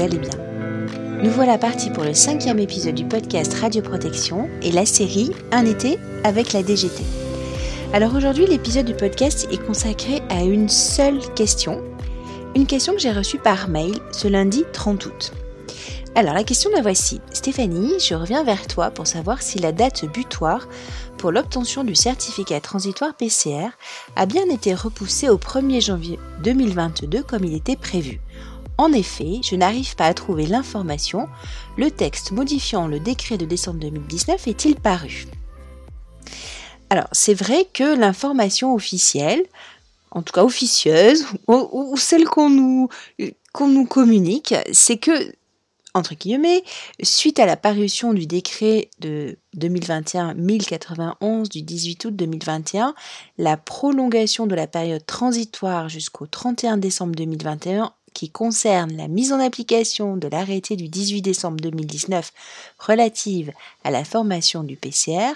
allez 0.00 0.18
bien. 0.18 0.30
Nous 1.22 1.30
voilà 1.30 1.58
partis 1.58 1.90
pour 1.90 2.04
le 2.04 2.14
cinquième 2.14 2.58
épisode 2.58 2.94
du 2.94 3.04
podcast 3.04 3.52
Radio 3.54 3.82
Protection 3.82 4.48
et 4.62 4.72
la 4.72 4.86
série 4.86 5.30
Un 5.52 5.66
été 5.66 5.98
avec 6.24 6.54
la 6.54 6.62
DGT. 6.62 7.02
Alors 7.92 8.14
aujourd'hui, 8.14 8.46
l'épisode 8.46 8.86
du 8.86 8.94
podcast 8.94 9.46
est 9.50 9.64
consacré 9.66 10.22
à 10.30 10.42
une 10.42 10.68
seule 10.68 11.20
question. 11.34 11.82
Une 12.56 12.66
question 12.66 12.94
que 12.94 13.00
j'ai 13.00 13.12
reçue 13.12 13.38
par 13.38 13.68
mail 13.68 13.94
ce 14.12 14.28
lundi 14.28 14.64
30 14.72 15.06
août. 15.06 15.32
Alors 16.14 16.34
la 16.34 16.44
question 16.44 16.70
la 16.74 16.82
voici. 16.82 17.20
Stéphanie, 17.32 18.00
je 18.00 18.14
reviens 18.14 18.42
vers 18.42 18.66
toi 18.66 18.90
pour 18.90 19.06
savoir 19.06 19.42
si 19.42 19.58
la 19.58 19.72
date 19.72 20.06
butoir 20.06 20.66
pour 21.18 21.30
l'obtention 21.30 21.84
du 21.84 21.94
certificat 21.94 22.60
transitoire 22.60 23.14
PCR 23.14 23.68
a 24.16 24.26
bien 24.26 24.48
été 24.50 24.74
repoussée 24.74 25.28
au 25.28 25.36
1er 25.36 25.84
janvier 25.84 26.18
2022 26.42 27.22
comme 27.22 27.44
il 27.44 27.54
était 27.54 27.76
prévu. 27.76 28.20
En 28.80 28.94
effet, 28.94 29.42
je 29.42 29.56
n'arrive 29.56 29.94
pas 29.94 30.06
à 30.06 30.14
trouver 30.14 30.46
l'information. 30.46 31.28
Le 31.76 31.90
texte 31.90 32.30
modifiant 32.30 32.86
le 32.86 32.98
décret 32.98 33.36
de 33.36 33.44
décembre 33.44 33.78
2019 33.78 34.48
est-il 34.48 34.74
paru? 34.74 35.26
Alors, 36.88 37.06
c'est 37.12 37.34
vrai 37.34 37.68
que 37.74 37.94
l'information 37.94 38.74
officielle, 38.74 39.42
en 40.12 40.22
tout 40.22 40.32
cas 40.32 40.44
officieuse, 40.44 41.26
ou, 41.46 41.94
celle 41.98 42.24
qu'on 42.24 42.48
nous, 42.48 42.88
qu'on 43.52 43.68
nous 43.68 43.84
communique, 43.84 44.54
c'est 44.72 44.96
que 44.96 45.30
entre 45.92 46.14
guillemets, 46.14 46.62
suite 47.02 47.40
à 47.40 47.46
la 47.46 47.56
parution 47.56 48.12
du 48.12 48.26
décret 48.26 48.90
de 49.00 49.36
2021-1091 49.58 51.48
du 51.48 51.62
18 51.62 52.04
août 52.04 52.14
2021, 52.14 52.94
la 53.38 53.56
prolongation 53.56 54.46
de 54.46 54.54
la 54.54 54.68
période 54.68 55.04
transitoire 55.04 55.88
jusqu'au 55.88 56.26
31 56.26 56.76
décembre 56.76 57.16
2021 57.16 57.92
qui 58.12 58.30
concerne 58.30 58.96
la 58.96 59.08
mise 59.08 59.32
en 59.32 59.40
application 59.40 60.16
de 60.16 60.28
l'arrêté 60.28 60.76
du 60.76 60.88
18 60.88 61.22
décembre 61.22 61.60
2019 61.60 62.32
relative 62.78 63.52
à 63.84 63.90
la 63.90 64.04
formation 64.04 64.62
du 64.62 64.76
PCR, 64.76 65.32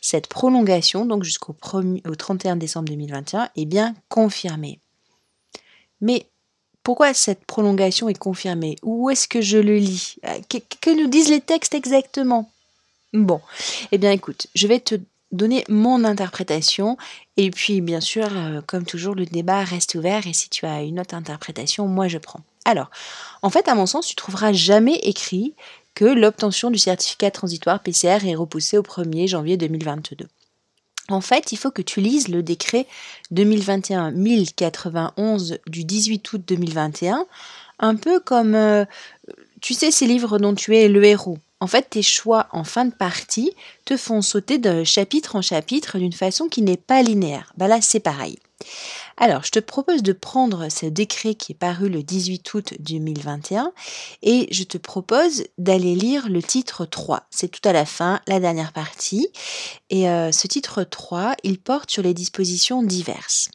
cette 0.00 0.26
prolongation, 0.26 1.06
donc 1.06 1.24
jusqu'au 1.24 1.54
31 1.54 2.56
décembre 2.56 2.88
2021, 2.88 3.48
est 3.56 3.64
bien 3.64 3.94
confirmée. 4.08 4.78
Mais 6.00 6.26
pourquoi 6.82 7.14
cette 7.14 7.46
prolongation 7.46 8.10
est 8.10 8.18
confirmée? 8.18 8.76
Où 8.82 9.08
est-ce 9.08 9.26
que 9.26 9.40
je 9.40 9.56
le 9.56 9.78
lis? 9.78 10.16
Euh, 10.26 10.38
que, 10.82 10.90
nous 10.90 11.08
disent 11.08 11.30
les 11.30 11.40
textes 11.40 11.74
exactement? 11.74 12.50
Bon, 13.14 13.40
eh 13.90 13.98
bien 13.98 14.10
écoute, 14.10 14.48
je 14.54 14.66
vais 14.66 14.80
te 14.80 14.96
donner 15.34 15.64
mon 15.68 16.04
interprétation 16.04 16.96
et 17.36 17.50
puis 17.50 17.80
bien 17.80 18.00
sûr, 18.00 18.28
euh, 18.32 18.60
comme 18.66 18.84
toujours, 18.84 19.14
le 19.14 19.26
débat 19.26 19.64
reste 19.64 19.94
ouvert 19.94 20.26
et 20.26 20.32
si 20.32 20.48
tu 20.48 20.66
as 20.66 20.82
une 20.82 21.00
autre 21.00 21.14
interprétation, 21.14 21.88
moi 21.88 22.08
je 22.08 22.18
prends. 22.18 22.40
Alors, 22.64 22.90
en 23.42 23.50
fait, 23.50 23.68
à 23.68 23.74
mon 23.74 23.86
sens, 23.86 24.06
tu 24.06 24.14
trouveras 24.14 24.52
jamais 24.52 24.96
écrit 25.02 25.54
que 25.94 26.06
l'obtention 26.06 26.70
du 26.70 26.78
certificat 26.78 27.30
transitoire 27.30 27.80
PCR 27.80 28.26
est 28.26 28.34
repoussée 28.34 28.78
au 28.78 28.82
1er 28.82 29.28
janvier 29.28 29.56
2022. 29.56 30.26
En 31.08 31.20
fait, 31.20 31.52
il 31.52 31.58
faut 31.58 31.70
que 31.70 31.82
tu 31.82 32.00
lises 32.00 32.28
le 32.28 32.42
décret 32.42 32.86
2021-1091 33.32 35.58
du 35.66 35.84
18 35.84 36.32
août 36.32 36.42
2021, 36.46 37.26
un 37.78 37.96
peu 37.96 38.20
comme, 38.20 38.54
euh, 38.54 38.86
tu 39.60 39.74
sais, 39.74 39.90
ces 39.90 40.06
livres 40.06 40.38
dont 40.38 40.54
tu 40.54 40.74
es 40.76 40.88
le 40.88 41.04
héros. 41.04 41.36
En 41.64 41.66
fait, 41.66 41.88
tes 41.88 42.02
choix 42.02 42.46
en 42.52 42.62
fin 42.62 42.84
de 42.84 42.92
partie 42.92 43.50
te 43.86 43.96
font 43.96 44.20
sauter 44.20 44.58
de 44.58 44.84
chapitre 44.84 45.34
en 45.34 45.40
chapitre 45.40 45.96
d'une 45.96 46.12
façon 46.12 46.48
qui 46.48 46.60
n'est 46.60 46.76
pas 46.76 47.02
linéaire. 47.02 47.54
Bah 47.56 47.68
là, 47.68 47.80
c'est 47.80 48.00
pareil. 48.00 48.38
Alors, 49.16 49.44
je 49.44 49.50
te 49.50 49.60
propose 49.60 50.02
de 50.02 50.12
prendre 50.12 50.68
ce 50.68 50.84
décret 50.84 51.34
qui 51.36 51.52
est 51.52 51.54
paru 51.54 51.88
le 51.88 52.02
18 52.02 52.52
août 52.52 52.74
2021 52.80 53.72
et 54.20 54.46
je 54.50 54.62
te 54.64 54.76
propose 54.76 55.44
d'aller 55.56 55.94
lire 55.94 56.28
le 56.28 56.42
titre 56.42 56.84
3. 56.84 57.22
C'est 57.30 57.48
tout 57.48 57.66
à 57.66 57.72
la 57.72 57.86
fin, 57.86 58.20
la 58.26 58.40
dernière 58.40 58.74
partie. 58.74 59.28
Et 59.88 60.10
euh, 60.10 60.32
ce 60.32 60.46
titre 60.46 60.84
3, 60.84 61.34
il 61.44 61.58
porte 61.58 61.90
sur 61.90 62.02
les 62.02 62.12
dispositions 62.12 62.82
diverses. 62.82 63.48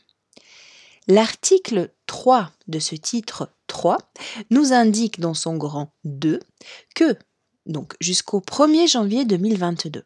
L'article 1.07 1.91
3 2.07 2.49
de 2.67 2.79
ce 2.79 2.95
titre 2.95 3.51
3 3.67 3.97
nous 4.49 4.73
indique 4.73 5.19
dans 5.19 5.35
son 5.35 5.57
grand 5.57 5.91
2 6.05 6.39
que, 6.95 7.15
donc 7.69 7.95
jusqu'au 8.01 8.41
1er 8.41 8.89
janvier 8.89 9.25
2022, 9.25 10.03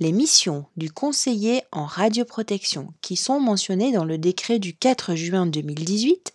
les 0.00 0.12
missions 0.12 0.66
du 0.76 0.90
conseiller 0.90 1.62
en 1.72 1.86
radioprotection 1.86 2.92
qui 3.00 3.16
sont 3.16 3.40
mentionnées 3.40 3.92
dans 3.92 4.04
le 4.04 4.18
décret 4.18 4.58
du 4.58 4.76
4 4.76 5.14
juin 5.14 5.46
2018 5.46 6.32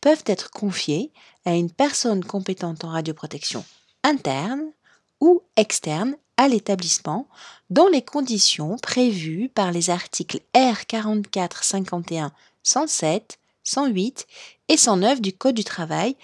peuvent 0.00 0.24
être 0.26 0.50
confiées 0.50 1.12
à 1.44 1.54
une 1.54 1.70
personne 1.70 2.24
compétente 2.24 2.84
en 2.84 2.90
radioprotection 2.90 3.64
interne 4.02 4.72
ou 5.20 5.42
externe 5.56 6.16
à 6.36 6.48
l'établissement 6.48 7.28
dans 7.68 7.86
les 7.88 8.02
conditions 8.02 8.76
prévues 8.78 9.48
par 9.48 9.72
les 9.72 9.90
articles 9.90 10.40
R 10.56 10.86
44 10.86 11.62
51 11.62 12.32
107, 12.62 13.38
108 13.62 14.26
et 14.68 14.76
109 14.76 15.20
du 15.20 15.32
Code 15.32 15.54
du 15.54 15.64
travail 15.64 16.16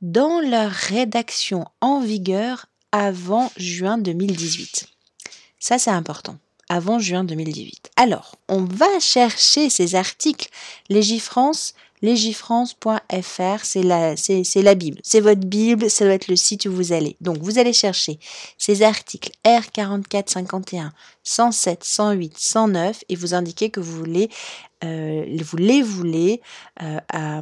dans 0.00 0.40
leur 0.40 0.70
rédaction 0.70 1.64
en 1.80 2.00
vigueur 2.00 2.66
avant 2.92 3.50
juin 3.56 3.98
2018. 3.98 4.86
Ça, 5.58 5.78
c'est 5.78 5.90
important. 5.90 6.36
Avant 6.68 6.98
juin 6.98 7.24
2018. 7.24 7.90
Alors, 7.96 8.36
on 8.48 8.64
va 8.64 9.00
chercher 9.00 9.70
ces 9.70 9.94
articles. 9.94 10.48
Légifrance, 10.88 11.74
légifrance.fr, 12.02 13.64
c'est 13.64 13.82
la, 13.82 14.16
c'est, 14.16 14.62
la 14.62 14.74
Bible. 14.74 14.98
C'est 15.02 15.20
votre 15.20 15.40
Bible, 15.40 15.88
ça 15.88 16.04
doit 16.04 16.14
être 16.14 16.28
le 16.28 16.36
site 16.36 16.66
où 16.66 16.72
vous 16.72 16.92
allez. 16.92 17.16
Donc, 17.20 17.38
vous 17.38 17.58
allez 17.58 17.72
chercher 17.72 18.18
ces 18.58 18.82
articles 18.82 19.30
R44, 19.44 20.30
51, 20.30 20.92
107, 21.22 21.84
108, 21.84 22.34
109 22.36 23.04
et 23.08 23.16
vous 23.16 23.34
indiquez 23.34 23.70
que 23.70 23.80
vous 23.80 23.96
voulez 23.96 24.28
euh, 24.84 25.24
vous 25.42 25.56
les 25.56 25.80
voulez 25.82 26.40
euh, 26.82 27.40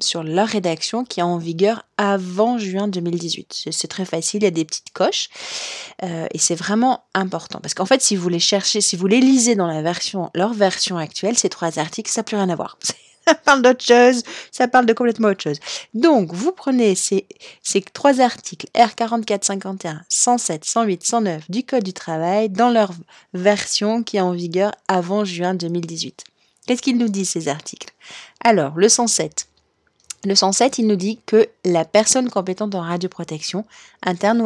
sur 0.00 0.22
leur 0.22 0.48
rédaction 0.48 1.04
qui 1.04 1.20
est 1.20 1.22
en 1.22 1.36
vigueur 1.36 1.84
avant 1.98 2.58
juin 2.58 2.88
2018. 2.88 3.68
C'est 3.70 3.88
très 3.88 4.04
facile, 4.04 4.42
il 4.42 4.44
y 4.44 4.48
a 4.48 4.50
des 4.50 4.64
petites 4.64 4.92
coches 4.92 5.28
euh, 6.02 6.26
et 6.32 6.38
c'est 6.38 6.54
vraiment 6.54 7.04
important 7.14 7.60
parce 7.60 7.74
qu'en 7.74 7.86
fait, 7.86 8.00
si 8.00 8.16
vous 8.16 8.28
les 8.28 8.38
cherchez, 8.38 8.80
si 8.80 8.96
vous 8.96 9.06
les 9.06 9.20
lisez 9.20 9.54
dans 9.54 9.66
la 9.66 9.82
version, 9.82 10.30
leur 10.34 10.54
version 10.54 10.96
actuelle, 10.96 11.36
ces 11.36 11.48
trois 11.48 11.78
articles, 11.78 12.10
ça 12.10 12.20
n'a 12.20 12.24
plus 12.24 12.36
rien 12.36 12.48
à 12.48 12.56
voir. 12.56 12.78
ça 13.26 13.34
parle 13.34 13.62
d'autre 13.62 13.84
chose, 13.84 14.22
ça 14.52 14.68
parle 14.68 14.86
de 14.86 14.92
complètement 14.92 15.28
autre 15.28 15.42
chose. 15.42 15.58
Donc, 15.94 16.32
vous 16.32 16.52
prenez 16.52 16.94
ces, 16.94 17.26
ces 17.62 17.80
trois 17.80 18.20
articles 18.20 18.66
R44, 18.74 19.44
51, 19.44 20.02
107, 20.08 20.64
108, 20.64 21.04
109 21.04 21.50
du 21.50 21.64
Code 21.64 21.84
du 21.84 21.92
travail 21.92 22.48
dans 22.48 22.70
leur 22.70 22.92
version 23.34 24.02
qui 24.02 24.16
est 24.16 24.20
en 24.20 24.32
vigueur 24.32 24.72
avant 24.88 25.24
juin 25.24 25.54
2018. 25.54 26.24
Qu'est-ce 26.66 26.82
qu'il 26.82 26.98
nous 26.98 27.08
dit 27.08 27.24
ces 27.24 27.48
articles? 27.48 27.94
Alors, 28.42 28.76
le 28.76 28.88
107. 28.88 29.48
Le 30.24 30.34
107, 30.34 30.78
il 30.78 30.88
nous 30.88 30.96
dit 30.96 31.20
que 31.26 31.48
la 31.64 31.84
personne 31.84 32.30
compétente 32.30 32.74
en 32.74 32.80
radioprotection, 32.80 33.64
interne 34.04 34.42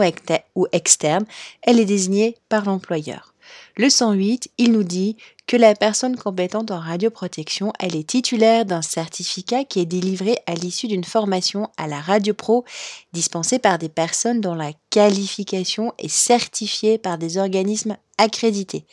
ou 0.55 0.67
externe, 0.73 1.25
elle 1.63 1.81
est 1.81 1.87
désignée 1.87 2.37
par 2.51 2.67
l'employeur. 2.67 3.33
Le 3.77 3.89
108, 3.89 4.51
il 4.59 4.73
nous 4.73 4.83
dit 4.83 5.17
que 5.47 5.57
la 5.57 5.75
personne 5.75 6.17
compétente 6.17 6.71
en 6.71 6.79
radioprotection, 6.79 7.73
elle 7.79 7.97
est 7.97 8.09
titulaire 8.09 8.65
d'un 8.65 8.83
certificat 8.83 9.65
qui 9.65 9.81
est 9.81 9.87
délivré 9.87 10.39
à 10.47 10.55
l'issue 10.55 10.87
d'une 10.87 11.05
formation 11.05 11.69
à 11.77 11.87
la 11.87 12.01
radiopro 12.01 12.65
dispensée 13.13 13.59
par 13.59 13.79
des 13.79 13.89
personnes 13.89 14.41
dont 14.41 14.55
la 14.55 14.73
qualification 14.91 15.93
est 15.99 16.09
certifiée 16.09 16.99
par 16.99 17.19
des 17.19 17.37
organismes 17.37 17.97
accrédités. 18.19 18.85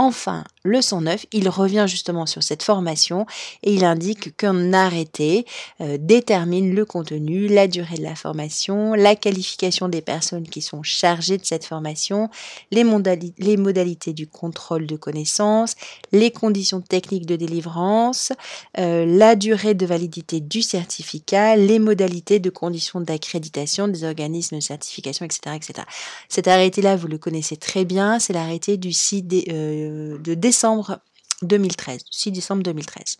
Enfin, 0.00 0.44
le 0.62 0.80
109, 0.80 1.26
il 1.32 1.48
revient 1.48 1.86
justement 1.88 2.24
sur 2.24 2.40
cette 2.44 2.62
formation 2.62 3.26
et 3.64 3.74
il 3.74 3.84
indique 3.84 4.36
qu'un 4.36 4.72
arrêté 4.72 5.44
euh, 5.80 5.98
détermine 5.98 6.72
le 6.72 6.84
contenu, 6.84 7.48
la 7.48 7.66
durée 7.66 7.96
de 7.96 8.04
la 8.04 8.14
formation, 8.14 8.94
la 8.94 9.16
qualification 9.16 9.88
des 9.88 10.00
personnes 10.00 10.48
qui 10.48 10.62
sont 10.62 10.84
chargées 10.84 11.36
de 11.36 11.44
cette 11.44 11.64
formation, 11.64 12.30
les, 12.70 12.84
modalités 12.84 14.12
du 14.12 14.28
contrôle 14.28 14.86
de 14.86 14.94
connaissances, 14.94 15.74
les 16.12 16.30
conditions 16.30 16.80
techniques 16.80 17.26
de 17.26 17.34
délivrance, 17.34 18.32
euh, 18.78 19.04
la 19.04 19.34
durée 19.34 19.74
de 19.74 19.84
validité 19.84 20.38
du 20.38 20.62
certificat, 20.62 21.56
les 21.56 21.80
modalités 21.80 22.38
de 22.38 22.50
conditions 22.50 23.00
d'accréditation 23.00 23.88
des 23.88 24.04
organismes 24.04 24.58
de 24.58 24.62
certification, 24.62 25.24
etc. 25.24 25.56
etc. 25.56 25.72
Cet 26.28 26.46
arrêté-là, 26.46 26.94
vous 26.94 27.08
le 27.08 27.18
connaissez 27.18 27.56
très 27.56 27.84
bien, 27.84 28.20
c'est 28.20 28.32
l'arrêté 28.32 28.76
du. 28.76 28.92
Euh, 29.48 29.87
de, 29.88 30.34
décembre 30.34 31.00
2013, 31.42 32.02
6 32.10 32.32
décembre 32.32 32.62
2013. 32.62 33.18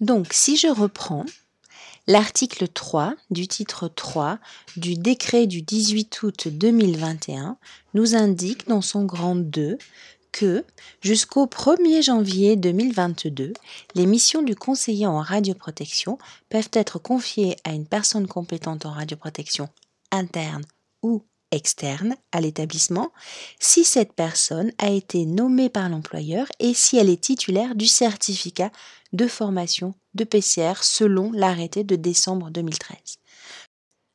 Donc, 0.00 0.32
si 0.32 0.56
je 0.56 0.68
reprends, 0.68 1.26
l'article 2.06 2.68
3 2.68 3.14
du 3.30 3.46
titre 3.46 3.88
3 3.88 4.38
du 4.76 4.94
décret 4.94 5.46
du 5.46 5.62
18 5.62 6.22
août 6.22 6.48
2021 6.48 7.56
nous 7.94 8.14
indique 8.14 8.66
dans 8.68 8.82
son 8.82 9.04
grand 9.04 9.36
2 9.36 9.78
que 10.32 10.64
jusqu'au 11.02 11.46
1er 11.46 12.02
janvier 12.02 12.56
2022, 12.56 13.52
les 13.94 14.06
missions 14.06 14.42
du 14.42 14.56
conseiller 14.56 15.06
en 15.06 15.20
radioprotection 15.20 16.18
peuvent 16.48 16.70
être 16.72 16.98
confiées 16.98 17.56
à 17.64 17.72
une 17.72 17.86
personne 17.86 18.26
compétente 18.26 18.86
en 18.86 18.92
radioprotection 18.92 19.68
interne 20.10 20.64
ou 21.02 21.22
externe 21.52 22.16
à 22.32 22.40
l'établissement 22.40 23.12
si 23.60 23.84
cette 23.84 24.14
personne 24.14 24.72
a 24.78 24.90
été 24.90 25.24
nommée 25.26 25.68
par 25.68 25.88
l'employeur 25.88 26.46
et 26.58 26.74
si 26.74 26.96
elle 26.96 27.10
est 27.10 27.22
titulaire 27.22 27.76
du 27.76 27.86
certificat 27.86 28.72
de 29.12 29.28
formation 29.28 29.94
de 30.14 30.24
PCR 30.24 30.82
selon 30.82 31.30
l'arrêté 31.32 31.84
de 31.84 31.96
décembre 31.96 32.50
2013. 32.50 33.18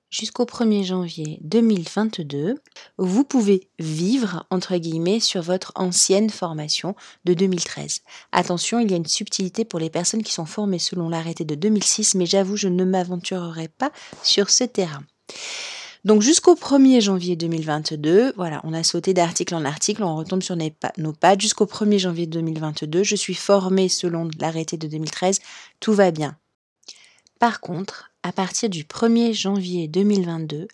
Jusqu'au 0.10 0.46
1er 0.46 0.86
janvier 0.86 1.38
2022, 1.42 2.56
vous 2.98 3.24
pouvez 3.26 3.70
vivre, 3.78 4.48
entre 4.50 4.78
guillemets, 4.78 5.20
sur 5.20 5.42
votre 5.42 5.74
ancienne 5.76 6.30
formation 6.30 6.96
de 7.26 7.34
2013. 7.34 8.00
Attention, 8.32 8.80
il 8.80 8.90
y 8.90 8.94
a 8.94 8.98
une 8.98 9.06
subtilité 9.06 9.66
pour 9.66 9.80
les 9.80 9.90
personnes 9.90 10.24
qui 10.24 10.32
sont 10.32 10.46
formées 10.46 10.80
selon 10.80 11.10
l'arrêté 11.10 11.44
de 11.44 11.56
2006, 11.56 12.16
mais 12.16 12.26
j'avoue, 12.26 12.56
je 12.56 12.70
ne 12.70 12.86
m'aventurerai 12.86 13.68
pas 13.68 13.92
sur 14.24 14.50
ce 14.50 14.64
terrain. 14.64 15.04
Donc 16.06 16.22
jusqu'au 16.22 16.56
1er 16.56 17.02
janvier 17.02 17.36
2022, 17.36 18.34
voilà, 18.36 18.62
on 18.64 18.74
a 18.74 18.84
sauté 18.84 19.14
d'article 19.14 19.56
en 19.56 19.66
article, 19.66 20.04
on 20.04 20.16
retombe 20.16 20.42
sur 20.42 20.56
nos 20.56 21.14
pattes. 21.14 21.42
Jusqu'au 21.42 21.66
1er 21.66 22.00
janvier 22.00 22.28
2022, 22.28 23.04
je 23.04 23.16
suis 23.16 23.34
formée 23.34 23.90
selon 23.90 24.30
l'arrêté 24.40 24.78
de 24.78 24.88
2013, 24.88 25.40
tout 25.80 25.94
va 25.94 26.12
bien. 26.12 26.38
Par 27.40 27.62
contre, 27.62 28.12
à 28.24 28.32
partir 28.32 28.70
du 28.70 28.84
1er 28.84 29.34
janvier 29.34 29.88
2022, 29.88 30.68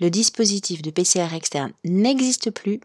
le 0.00 0.10
dispositif 0.10 0.82
de 0.82 0.90
PCR 0.90 1.34
externe 1.34 1.72
n'existe 1.84 2.50
plus. 2.50 2.80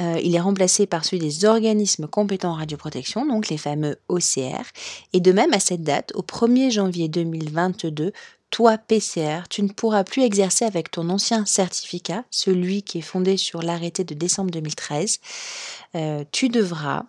Euh, 0.00 0.18
il 0.22 0.34
est 0.34 0.40
remplacé 0.40 0.86
par 0.86 1.04
celui 1.04 1.18
des 1.18 1.44
organismes 1.44 2.06
compétents 2.06 2.52
en 2.52 2.56
radioprotection, 2.56 3.26
donc 3.26 3.48
les 3.48 3.58
fameux 3.58 3.96
OCR. 4.08 4.64
Et 5.12 5.20
de 5.20 5.32
même, 5.32 5.52
à 5.52 5.60
cette 5.60 5.82
date, 5.82 6.12
au 6.14 6.22
1er 6.22 6.70
janvier 6.70 7.08
2022, 7.08 8.12
toi, 8.52 8.76
PCR, 8.76 9.48
tu 9.48 9.62
ne 9.62 9.68
pourras 9.68 10.04
plus 10.04 10.22
exercer 10.22 10.66
avec 10.66 10.90
ton 10.90 11.08
ancien 11.08 11.46
certificat, 11.46 12.22
celui 12.30 12.82
qui 12.82 12.98
est 12.98 13.00
fondé 13.00 13.38
sur 13.38 13.62
l'arrêté 13.62 14.04
de 14.04 14.12
décembre 14.12 14.50
2013. 14.50 15.20
Euh, 15.94 16.24
tu 16.32 16.50
devras 16.50 17.04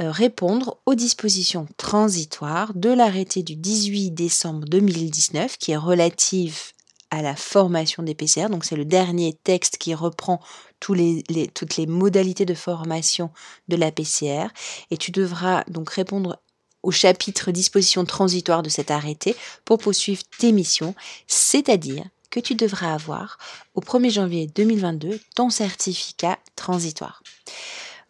euh, 0.00 0.10
répondre 0.10 0.78
aux 0.84 0.96
dispositions 0.96 1.68
transitoires 1.76 2.74
de 2.74 2.90
l'arrêté 2.90 3.44
du 3.44 3.54
18 3.54 4.10
décembre 4.10 4.64
2019 4.66 5.56
qui 5.56 5.70
est 5.70 5.76
relative 5.76 6.72
à 7.12 7.22
la 7.22 7.36
formation 7.36 8.02
des 8.02 8.16
PCR. 8.16 8.48
Donc 8.48 8.64
c'est 8.64 8.74
le 8.74 8.84
dernier 8.84 9.38
texte 9.44 9.76
qui 9.78 9.94
reprend 9.94 10.40
toutes 10.80 10.98
les 10.98 11.86
modalités 11.86 12.44
de 12.44 12.54
formation 12.54 13.30
de 13.68 13.76
la 13.76 13.92
PCR. 13.92 14.48
Et 14.90 14.96
tu 14.96 15.12
devras 15.12 15.62
donc 15.68 15.90
répondre 15.90 16.40
au 16.82 16.90
chapitre 16.90 17.50
dispositions 17.50 18.04
transitoires 18.04 18.62
de 18.62 18.68
cet 18.68 18.90
arrêté 18.90 19.36
pour 19.64 19.78
poursuivre 19.78 20.22
tes 20.38 20.52
missions, 20.52 20.94
c'est-à-dire 21.26 22.04
que 22.30 22.40
tu 22.40 22.54
devras 22.54 22.94
avoir 22.94 23.38
au 23.74 23.80
1er 23.80 24.10
janvier 24.10 24.46
2022 24.46 25.20
ton 25.34 25.50
certificat 25.50 26.38
transitoire. 26.56 27.22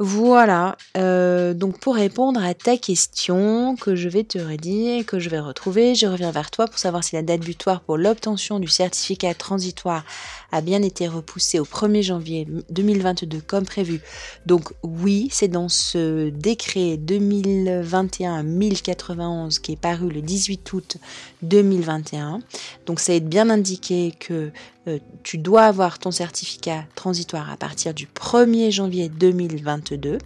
Voilà, 0.05 0.77
euh, 0.97 1.55
donc 1.55 1.79
pour 1.79 1.95
répondre 1.95 2.43
à 2.43 2.55
ta 2.55 2.77
question 2.77 3.77
que 3.77 3.95
je 3.95 4.09
vais 4.09 4.25
te 4.25 4.37
redire, 4.37 5.07
que 5.07 5.21
je 5.21 5.29
vais 5.29 5.39
retrouver, 5.39 5.95
je 5.95 6.09
reviens 6.09 6.33
vers 6.33 6.51
toi 6.51 6.67
pour 6.67 6.77
savoir 6.77 7.05
si 7.05 7.15
la 7.15 7.23
date 7.23 7.43
butoir 7.43 7.83
pour 7.83 7.97
l'obtention 7.97 8.59
du 8.59 8.67
certificat 8.67 9.33
transitoire 9.35 10.05
a 10.51 10.61
bien 10.61 10.83
été 10.83 11.07
repoussée 11.07 11.61
au 11.61 11.65
1er 11.65 12.03
janvier 12.03 12.49
2022 12.71 13.43
comme 13.47 13.65
prévu. 13.65 14.01
Donc 14.45 14.73
oui, 14.83 15.29
c'est 15.31 15.47
dans 15.47 15.69
ce 15.69 16.31
décret 16.31 16.97
2021-1091 16.97 19.61
qui 19.61 19.71
est 19.71 19.81
paru 19.81 20.09
le 20.09 20.21
18 20.21 20.73
août 20.73 20.97
2021. 21.43 22.41
Donc 22.87 22.99
ça 22.99 23.15
est 23.15 23.21
bien 23.21 23.51
indiqué 23.51 24.13
que 24.19 24.51
euh, 24.89 24.99
tu 25.23 25.39
dois 25.39 25.63
avoir 25.63 25.99
ton 25.99 26.11
certificat 26.11 26.85
transitoire 26.97 27.51
à 27.51 27.57
partir 27.57 27.95
du 27.95 28.07
1er 28.07 28.71
janvier 28.73 29.09
2022. 29.09 30.19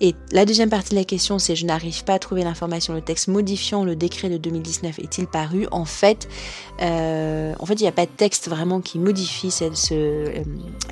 Et 0.00 0.14
la 0.32 0.44
deuxième 0.44 0.68
partie 0.68 0.90
de 0.90 0.96
la 0.96 1.04
question, 1.04 1.38
c'est 1.38 1.56
je 1.56 1.64
n'arrive 1.64 2.04
pas 2.04 2.14
à 2.14 2.18
trouver 2.18 2.42
l'information, 2.42 2.92
le 2.92 3.00
texte 3.00 3.28
modifiant 3.28 3.84
le 3.84 3.96
décret 3.96 4.28
de 4.28 4.36
2019 4.36 4.98
est-il 4.98 5.26
paru? 5.26 5.66
En 5.70 5.84
fait, 5.84 6.28
euh, 6.82 7.54
en 7.58 7.64
fait, 7.64 7.74
il 7.74 7.82
n'y 7.82 7.88
a 7.88 7.92
pas 7.92 8.04
de 8.06 8.10
texte 8.10 8.48
vraiment 8.48 8.80
qui 8.80 8.98
modifie 8.98 9.50
ce, 9.50 9.64
euh, 9.94 10.42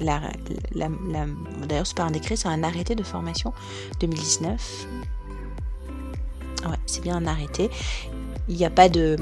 d'ailleurs 0.01 1.87
c'est 1.87 1.97
pas 1.97 2.05
un 2.05 2.13
décret, 2.13 2.37
c'est 2.37 2.49
un 2.49 2.63
arrêté 2.63 2.95
de 2.95 3.03
formation 3.03 3.53
2019. 4.01 4.87
Ouais, 6.65 6.77
c'est 6.87 7.03
bien 7.03 7.17
un 7.17 7.27
arrêté. 7.27 7.71
Il 8.49 8.57
n'y 8.57 8.65
a 8.65 8.71
pas 8.71 8.89
de, 8.89 9.17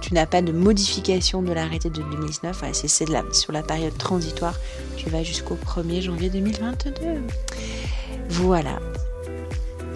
tu 0.00 0.14
n'as 0.14 0.26
pas 0.26 0.42
de 0.42 0.52
modification 0.52 1.42
de 1.42 1.52
l'arrêté 1.52 1.90
de 1.90 2.02
2019. 2.02 2.64
c'est 2.72 2.88
sur 3.32 3.52
la 3.52 3.62
période 3.62 3.96
transitoire. 3.96 4.54
Tu 4.96 5.08
vas 5.10 5.22
jusqu'au 5.22 5.56
1er 5.56 6.00
janvier 6.02 6.30
2022. 6.30 6.92
Voilà. 8.30 8.78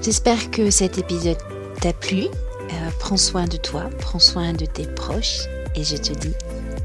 J'espère 0.03 0.51
que 0.51 0.71
cet 0.71 0.99
épisode 0.99 1.39
t'a 1.81 1.93
plu. 1.93 2.25
Euh, 2.25 2.91
prends 2.99 3.17
soin 3.17 3.47
de 3.47 3.57
toi, 3.57 3.91
prends 3.99 4.19
soin 4.19 4.53
de 4.53 4.67
tes 4.67 4.87
proches 4.87 5.43
et 5.75 5.85
je 5.85 5.97
te 5.97 6.13
dis 6.13 6.35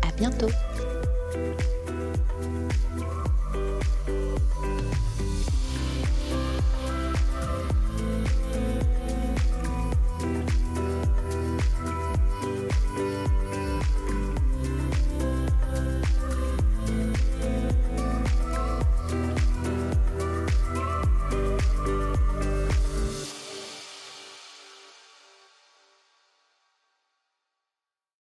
à 0.08 0.12
bientôt. 0.18 0.50